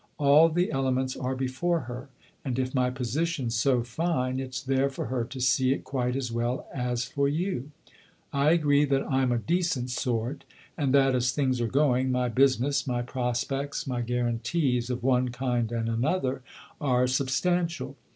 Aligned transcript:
All 0.17 0.49
the 0.49 0.71
elements 0.71 1.15
are 1.15 1.35
before 1.35 1.81
her, 1.81 2.09
and 2.43 2.57
if 2.57 2.73
my 2.73 2.89
position's 2.89 3.53
so 3.53 3.83
fine 3.83 4.39
it's 4.39 4.59
there 4.59 4.89
for 4.89 5.05
her 5.05 5.23
to 5.25 5.39
see 5.39 5.73
it 5.73 5.83
quite 5.83 6.15
as 6.15 6.31
well 6.31 6.67
as 6.73 7.05
for 7.05 7.27
you. 7.29 7.69
I 8.33 8.49
agree 8.49 8.83
that 8.85 9.05
I'm 9.05 9.31
a 9.31 9.37
decent 9.37 9.91
sort, 9.91 10.43
and 10.75 10.91
that, 10.95 11.13
as 11.13 11.31
things 11.31 11.61
are 11.61 11.67
going, 11.67 12.11
my 12.11 12.21
140 12.21 12.21
THE 12.21 12.21
OTHER 12.21 12.45
HOUSE 12.45 12.55
business, 12.57 12.87
my 12.87 13.01
prospects, 13.03 13.85
my 13.85 14.01
guarantees 14.01 14.89
of 14.89 15.03
one 15.03 15.29
kind 15.29 15.71
and 15.71 15.87
another, 15.87 16.41
are 16.81 17.05
substantial. 17.05 17.95